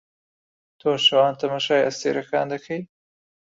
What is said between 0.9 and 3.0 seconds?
شەوان تەماشای ئەستێرەکان دەکەی؟